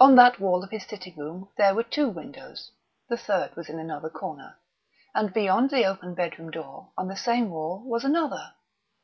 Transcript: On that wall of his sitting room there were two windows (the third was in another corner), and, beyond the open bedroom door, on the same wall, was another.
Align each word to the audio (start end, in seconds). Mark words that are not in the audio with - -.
On 0.00 0.16
that 0.16 0.40
wall 0.40 0.64
of 0.64 0.70
his 0.72 0.82
sitting 0.86 1.16
room 1.16 1.48
there 1.56 1.72
were 1.72 1.84
two 1.84 2.08
windows 2.08 2.72
(the 3.08 3.16
third 3.16 3.54
was 3.54 3.68
in 3.68 3.78
another 3.78 4.10
corner), 4.10 4.58
and, 5.14 5.32
beyond 5.32 5.70
the 5.70 5.84
open 5.84 6.14
bedroom 6.16 6.50
door, 6.50 6.90
on 6.98 7.06
the 7.06 7.14
same 7.14 7.48
wall, 7.48 7.78
was 7.88 8.02
another. 8.04 8.54